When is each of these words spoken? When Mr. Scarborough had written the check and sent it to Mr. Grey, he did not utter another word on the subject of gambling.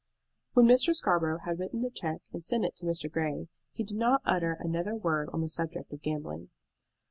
When 0.53 0.65
Mr. 0.65 0.95
Scarborough 0.95 1.37
had 1.45 1.59
written 1.59 1.81
the 1.81 1.91
check 1.91 2.23
and 2.33 2.43
sent 2.43 2.65
it 2.65 2.75
to 2.77 2.87
Mr. 2.87 3.07
Grey, 3.07 3.49
he 3.71 3.83
did 3.83 3.97
not 3.97 4.23
utter 4.25 4.53
another 4.59 4.95
word 4.95 5.29
on 5.31 5.41
the 5.41 5.47
subject 5.49 5.93
of 5.93 6.01
gambling. 6.01 6.49